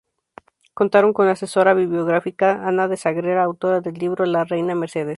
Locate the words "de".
2.87-2.97